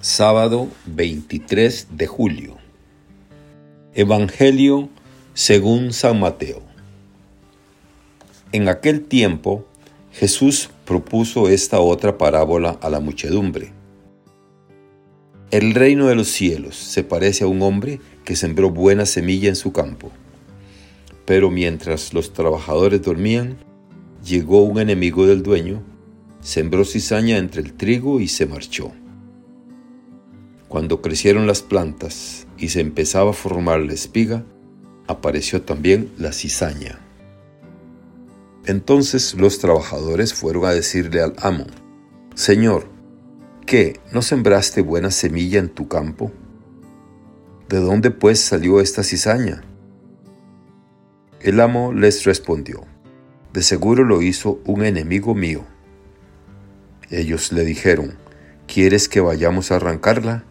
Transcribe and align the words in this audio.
Sábado 0.00 0.68
23 0.86 1.88
de 1.90 2.06
julio. 2.06 2.56
Evangelio 3.94 4.88
según 5.34 5.92
San 5.92 6.20
Mateo. 6.20 6.62
En 8.52 8.68
aquel 8.68 9.02
tiempo 9.02 9.66
Jesús 10.12 10.70
propuso 10.84 11.48
esta 11.48 11.80
otra 11.80 12.16
parábola 12.16 12.78
a 12.80 12.90
la 12.90 13.00
muchedumbre. 13.00 13.72
El 15.50 15.74
reino 15.74 16.06
de 16.06 16.14
los 16.14 16.28
cielos 16.28 16.76
se 16.76 17.02
parece 17.02 17.42
a 17.42 17.48
un 17.48 17.60
hombre 17.62 18.00
que 18.24 18.36
sembró 18.36 18.70
buena 18.70 19.04
semilla 19.04 19.48
en 19.48 19.56
su 19.56 19.72
campo. 19.72 20.12
Pero 21.26 21.50
mientras 21.50 22.14
los 22.14 22.32
trabajadores 22.32 23.02
dormían, 23.02 23.56
llegó 24.24 24.62
un 24.62 24.78
enemigo 24.78 25.26
del 25.26 25.42
dueño, 25.42 25.82
sembró 26.40 26.84
cizaña 26.84 27.36
entre 27.36 27.62
el 27.62 27.72
trigo 27.72 28.20
y 28.20 28.28
se 28.28 28.46
marchó. 28.46 28.92
Cuando 30.68 31.00
crecieron 31.00 31.46
las 31.46 31.62
plantas 31.62 32.46
y 32.58 32.68
se 32.68 32.80
empezaba 32.80 33.30
a 33.30 33.34
formar 33.34 33.80
la 33.80 33.94
espiga, 33.94 34.44
apareció 35.06 35.62
también 35.62 36.10
la 36.18 36.32
cizaña. 36.32 37.00
Entonces 38.66 39.34
los 39.34 39.60
trabajadores 39.60 40.34
fueron 40.34 40.66
a 40.66 40.72
decirle 40.72 41.22
al 41.22 41.34
amo, 41.38 41.64
Señor, 42.34 42.86
¿qué? 43.64 43.98
¿No 44.12 44.20
sembraste 44.20 44.82
buena 44.82 45.10
semilla 45.10 45.58
en 45.58 45.70
tu 45.70 45.88
campo? 45.88 46.30
¿De 47.70 47.78
dónde 47.78 48.10
pues 48.10 48.38
salió 48.38 48.80
esta 48.80 49.02
cizaña? 49.02 49.62
El 51.40 51.60
amo 51.60 51.94
les 51.94 52.24
respondió, 52.24 52.84
De 53.54 53.62
seguro 53.62 54.04
lo 54.04 54.20
hizo 54.20 54.60
un 54.66 54.84
enemigo 54.84 55.34
mío. 55.34 55.64
Ellos 57.10 57.52
le 57.52 57.64
dijeron, 57.64 58.18
¿quieres 58.66 59.08
que 59.08 59.20
vayamos 59.20 59.72
a 59.72 59.76
arrancarla? 59.76 60.44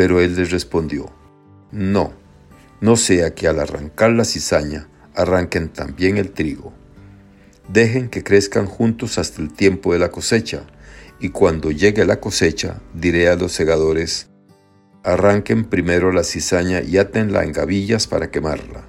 Pero 0.00 0.18
él 0.18 0.34
les 0.34 0.50
respondió, 0.50 1.10
No, 1.72 2.14
no 2.80 2.96
sea 2.96 3.34
que 3.34 3.46
al 3.46 3.60
arrancar 3.60 4.12
la 4.12 4.24
cizaña 4.24 4.88
arranquen 5.14 5.68
también 5.68 6.16
el 6.16 6.30
trigo. 6.30 6.72
Dejen 7.68 8.08
que 8.08 8.24
crezcan 8.24 8.64
juntos 8.64 9.18
hasta 9.18 9.42
el 9.42 9.52
tiempo 9.52 9.92
de 9.92 9.98
la 9.98 10.10
cosecha, 10.10 10.62
y 11.20 11.28
cuando 11.28 11.70
llegue 11.70 12.06
la 12.06 12.18
cosecha 12.18 12.80
diré 12.94 13.28
a 13.28 13.36
los 13.36 13.52
segadores, 13.52 14.30
arranquen 15.04 15.64
primero 15.64 16.12
la 16.12 16.24
cizaña 16.24 16.80
y 16.80 16.96
átenla 16.96 17.44
en 17.44 17.52
gavillas 17.52 18.06
para 18.06 18.30
quemarla, 18.30 18.88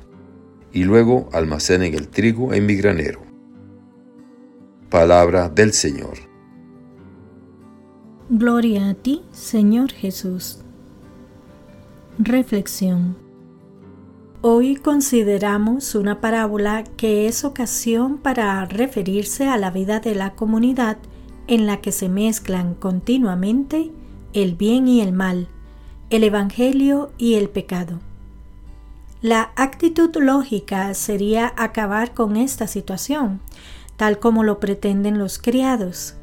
y 0.72 0.86
luego 0.86 1.28
almacenen 1.34 1.94
el 1.94 2.08
trigo 2.08 2.54
en 2.54 2.66
mi 2.66 2.78
granero. 2.78 3.22
Palabra 4.90 5.50
del 5.50 5.74
Señor. 5.74 6.20
Gloria 8.30 8.88
a 8.88 8.94
ti, 8.94 9.24
Señor 9.34 9.92
Jesús. 9.92 10.60
Reflexión. 12.20 13.16
Hoy 14.42 14.76
consideramos 14.76 15.96
una 15.96 16.20
parábola 16.20 16.84
que 16.98 17.28
es 17.28 17.46
ocasión 17.46 18.18
para 18.18 18.66
referirse 18.66 19.48
a 19.48 19.58
la 19.58 19.72
vida 19.72 20.02
de 20.02 20.14
la 20.14 20.36
comunidad 20.36 20.98
en 21.48 21.68
la 21.68 21.80
que 21.80 21.94
se 21.94 22.10
mezclan 22.10 22.76
continuamente 22.76 23.92
el 24.34 24.56
bien 24.56 24.90
y 24.90 25.00
el 25.00 25.14
mal, 25.14 25.48
el 26.10 26.26
Evangelio 26.26 27.12
y 27.18 27.36
el 27.36 27.50
pecado. 27.50 28.00
La 29.22 29.52
actitud 29.56 30.14
lógica 30.18 30.94
sería 30.94 31.54
acabar 31.56 32.14
con 32.14 32.36
esta 32.36 32.68
situación, 32.68 33.40
tal 33.96 34.20
como 34.20 34.44
lo 34.44 34.60
pretenden 34.60 35.18
los 35.18 35.40
criados. 35.40 36.16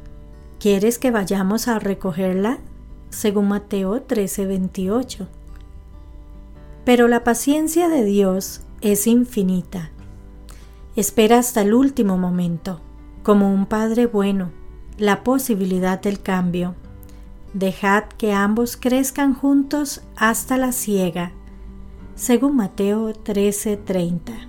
¿Quieres 0.59 0.99
que 0.99 1.09
vayamos 1.09 1.67
a 1.67 1.79
recogerla? 1.79 2.59
Según 3.09 3.47
Mateo 3.47 4.03
13:28. 4.03 5.38
Pero 6.85 7.07
la 7.07 7.23
paciencia 7.23 7.89
de 7.89 8.03
Dios 8.03 8.61
es 8.81 9.07
infinita. 9.07 9.91
Espera 10.95 11.37
hasta 11.37 11.61
el 11.61 11.73
último 11.73 12.17
momento, 12.17 12.81
como 13.23 13.53
un 13.53 13.65
Padre 13.65 14.05
bueno, 14.05 14.51
la 14.97 15.23
posibilidad 15.23 16.01
del 16.01 16.21
cambio. 16.21 16.75
Dejad 17.53 18.05
que 18.17 18.33
ambos 18.33 18.77
crezcan 18.77 19.33
juntos 19.33 20.01
hasta 20.15 20.57
la 20.57 20.71
siega, 20.71 21.31
según 22.15 22.55
Mateo 22.55 23.13
13:30. 23.13 24.47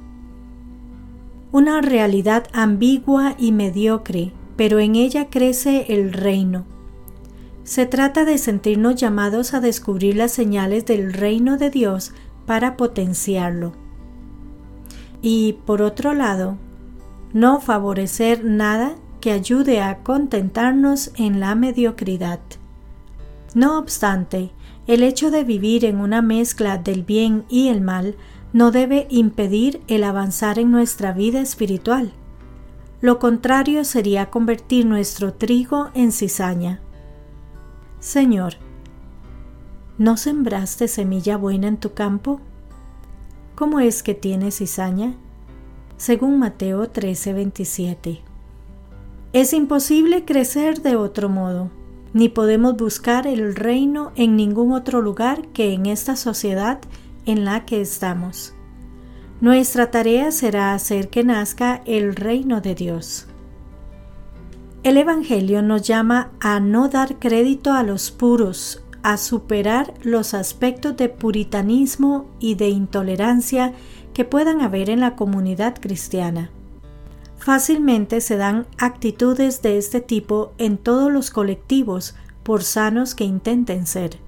Una 1.52 1.80
realidad 1.80 2.46
ambigua 2.52 3.34
y 3.38 3.52
mediocre, 3.52 4.32
pero 4.56 4.78
en 4.78 4.96
ella 4.96 5.30
crece 5.30 5.86
el 5.88 6.12
reino 6.12 6.66
se 7.70 7.86
trata 7.86 8.24
de 8.24 8.36
sentirnos 8.38 8.96
llamados 8.96 9.54
a 9.54 9.60
descubrir 9.60 10.16
las 10.16 10.32
señales 10.32 10.86
del 10.86 11.12
reino 11.12 11.56
de 11.56 11.70
Dios 11.70 12.12
para 12.50 12.76
potenciarlo. 12.76 13.74
Y 15.22 15.58
por 15.66 15.82
otro 15.82 16.14
lado, 16.14 16.56
no 17.32 17.60
favorecer 17.60 18.44
nada 18.44 18.96
que 19.20 19.30
ayude 19.30 19.80
a 19.80 19.98
contentarnos 19.98 21.12
en 21.14 21.38
la 21.38 21.54
mediocridad. 21.54 22.40
No 23.54 23.78
obstante, 23.78 24.50
el 24.88 25.04
hecho 25.04 25.30
de 25.30 25.44
vivir 25.44 25.84
en 25.84 26.00
una 26.00 26.22
mezcla 26.22 26.76
del 26.76 27.04
bien 27.04 27.44
y 27.48 27.68
el 27.68 27.82
mal 27.82 28.16
no 28.52 28.72
debe 28.72 29.06
impedir 29.10 29.80
el 29.86 30.02
avanzar 30.02 30.58
en 30.58 30.72
nuestra 30.72 31.12
vida 31.12 31.40
espiritual. 31.40 32.10
Lo 33.00 33.20
contrario 33.20 33.84
sería 33.84 34.28
convertir 34.28 34.86
nuestro 34.86 35.34
trigo 35.34 35.90
en 35.94 36.10
cizaña. 36.10 36.80
Señor, 38.00 38.54
¿no 40.00 40.16
sembraste 40.16 40.88
semilla 40.88 41.36
buena 41.36 41.68
en 41.68 41.76
tu 41.76 41.92
campo? 41.92 42.40
¿Cómo 43.54 43.80
es 43.80 44.02
que 44.02 44.14
tienes 44.14 44.56
cizaña? 44.56 45.12
Según 45.98 46.38
Mateo 46.38 46.90
13:27. 46.90 48.22
Es 49.34 49.52
imposible 49.52 50.24
crecer 50.24 50.80
de 50.80 50.96
otro 50.96 51.28
modo, 51.28 51.70
ni 52.14 52.30
podemos 52.30 52.78
buscar 52.78 53.26
el 53.26 53.54
reino 53.54 54.12
en 54.14 54.36
ningún 54.36 54.72
otro 54.72 55.02
lugar 55.02 55.48
que 55.48 55.74
en 55.74 55.84
esta 55.84 56.16
sociedad 56.16 56.80
en 57.26 57.44
la 57.44 57.66
que 57.66 57.82
estamos. 57.82 58.54
Nuestra 59.42 59.90
tarea 59.90 60.30
será 60.30 60.72
hacer 60.72 61.10
que 61.10 61.24
nazca 61.24 61.82
el 61.84 62.16
reino 62.16 62.62
de 62.62 62.74
Dios. 62.74 63.26
El 64.82 64.96
Evangelio 64.96 65.60
nos 65.60 65.82
llama 65.82 66.30
a 66.40 66.58
no 66.58 66.88
dar 66.88 67.18
crédito 67.18 67.74
a 67.74 67.82
los 67.82 68.10
puros, 68.10 68.82
a 69.02 69.16
superar 69.16 69.94
los 70.02 70.34
aspectos 70.34 70.96
de 70.96 71.08
puritanismo 71.08 72.26
y 72.38 72.54
de 72.54 72.68
intolerancia 72.68 73.72
que 74.14 74.24
puedan 74.24 74.60
haber 74.60 74.90
en 74.90 75.00
la 75.00 75.16
comunidad 75.16 75.76
cristiana. 75.80 76.50
Fácilmente 77.38 78.20
se 78.20 78.36
dan 78.36 78.66
actitudes 78.78 79.62
de 79.62 79.78
este 79.78 80.00
tipo 80.00 80.52
en 80.58 80.76
todos 80.76 81.10
los 81.10 81.30
colectivos, 81.30 82.14
por 82.42 82.62
sanos 82.62 83.14
que 83.14 83.24
intenten 83.24 83.86
ser. 83.86 84.18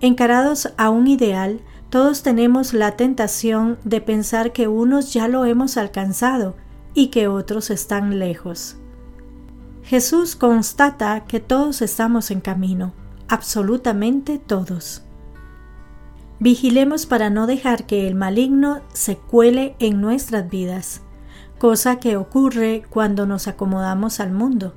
Encarados 0.00 0.72
a 0.76 0.90
un 0.90 1.06
ideal, 1.06 1.60
todos 1.90 2.22
tenemos 2.22 2.74
la 2.74 2.96
tentación 2.96 3.78
de 3.84 4.00
pensar 4.00 4.52
que 4.52 4.68
unos 4.68 5.12
ya 5.12 5.26
lo 5.26 5.44
hemos 5.44 5.76
alcanzado 5.76 6.54
y 6.94 7.08
que 7.08 7.28
otros 7.28 7.70
están 7.70 8.18
lejos. 8.18 8.76
Jesús 9.82 10.36
constata 10.36 11.24
que 11.24 11.40
todos 11.40 11.82
estamos 11.82 12.30
en 12.30 12.40
camino, 12.40 12.92
absolutamente 13.28 14.38
todos. 14.38 15.02
Vigilemos 16.40 17.06
para 17.06 17.30
no 17.30 17.46
dejar 17.46 17.84
que 17.86 18.06
el 18.06 18.14
maligno 18.14 18.80
se 18.92 19.16
cuele 19.16 19.76
en 19.78 20.00
nuestras 20.00 20.48
vidas, 20.48 21.02
cosa 21.58 21.98
que 21.98 22.16
ocurre 22.16 22.84
cuando 22.88 23.26
nos 23.26 23.48
acomodamos 23.48 24.20
al 24.20 24.32
mundo. 24.32 24.74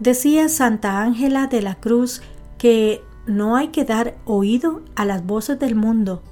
Decía 0.00 0.48
Santa 0.48 1.02
Ángela 1.02 1.46
de 1.46 1.62
la 1.62 1.76
Cruz 1.76 2.22
que 2.58 3.02
no 3.26 3.56
hay 3.56 3.68
que 3.68 3.84
dar 3.84 4.16
oído 4.24 4.82
a 4.94 5.04
las 5.04 5.24
voces 5.24 5.58
del 5.58 5.74
mundo, 5.74 6.22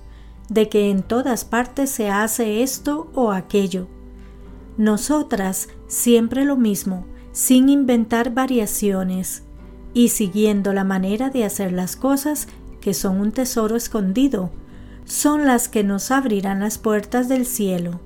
de 0.49 0.69
que 0.69 0.91
en 0.91 1.03
todas 1.03 1.44
partes 1.44 1.91
se 1.91 2.11
hace 2.11 2.62
esto 2.62 3.11
o 3.15 3.32
aquello. 3.32 3.87
Nosotras 4.76 5.69
siempre 5.87 6.44
lo 6.44 6.56
mismo, 6.56 7.06
sin 7.32 7.69
inventar 7.69 8.32
variaciones 8.32 9.44
y 9.94 10.08
siguiendo 10.08 10.73
la 10.73 10.85
manera 10.85 11.31
de 11.31 11.44
hacer 11.44 11.73
las 11.73 11.96
cosas 11.96 12.49
que 12.81 12.93
son 12.93 13.20
un 13.20 13.32
tesoro 13.32 13.76
escondido, 13.76 14.50
son 15.05 15.46
las 15.46 15.69
que 15.69 15.85
nos 15.85 16.11
abrirán 16.11 16.61
las 16.61 16.79
puertas 16.79 17.29
del 17.29 17.46
cielo. 17.46 18.00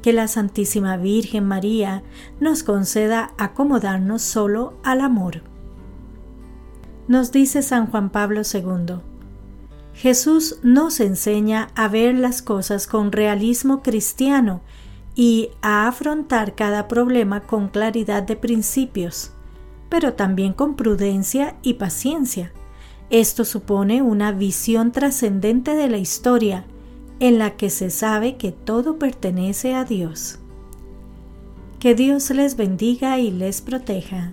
Que 0.00 0.12
la 0.12 0.26
Santísima 0.26 0.96
Virgen 0.96 1.46
María 1.46 2.02
nos 2.40 2.62
conceda 2.64 3.32
acomodarnos 3.38 4.22
solo 4.22 4.74
al 4.82 5.00
amor. 5.00 5.42
Nos 7.06 7.30
dice 7.30 7.62
San 7.62 7.86
Juan 7.86 8.10
Pablo 8.10 8.40
II. 8.42 8.96
Jesús 9.94 10.58
nos 10.62 11.00
enseña 11.00 11.68
a 11.74 11.86
ver 11.88 12.14
las 12.14 12.42
cosas 12.42 12.86
con 12.86 13.12
realismo 13.12 13.82
cristiano 13.82 14.62
y 15.14 15.50
a 15.60 15.86
afrontar 15.86 16.54
cada 16.54 16.88
problema 16.88 17.40
con 17.40 17.68
claridad 17.68 18.22
de 18.22 18.36
principios. 18.36 19.32
Pero 19.92 20.14
también 20.14 20.54
con 20.54 20.74
prudencia 20.74 21.56
y 21.62 21.74
paciencia. 21.74 22.50
Esto 23.10 23.44
supone 23.44 24.00
una 24.00 24.32
visión 24.32 24.90
trascendente 24.90 25.74
de 25.74 25.90
la 25.90 25.98
historia, 25.98 26.64
en 27.20 27.36
la 27.38 27.58
que 27.58 27.68
se 27.68 27.90
sabe 27.90 28.38
que 28.38 28.52
todo 28.52 28.98
pertenece 28.98 29.74
a 29.74 29.84
Dios. 29.84 30.38
Que 31.78 31.94
Dios 31.94 32.30
les 32.30 32.56
bendiga 32.56 33.18
y 33.18 33.30
les 33.30 33.60
proteja. 33.60 34.32